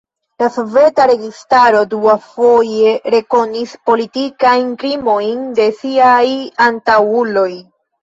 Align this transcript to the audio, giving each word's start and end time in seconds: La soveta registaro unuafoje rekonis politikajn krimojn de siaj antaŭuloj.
La 0.43 0.47
soveta 0.53 1.03
registaro 1.11 1.81
unuafoje 1.87 2.95
rekonis 3.17 3.77
politikajn 3.93 4.75
krimojn 4.83 5.47
de 5.63 5.71
siaj 5.85 6.27
antaŭuloj. 6.71 7.51